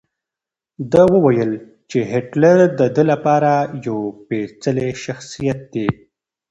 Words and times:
ده 0.91 1.03
وویل 1.13 1.51
چې 1.89 1.99
هېټلر 2.11 2.57
د 2.79 2.81
ده 2.95 3.03
لپاره 3.11 3.51
یو 3.85 3.99
سپېڅلی 4.21 4.89
شخصیت 5.05 5.59
دی. 5.73 5.87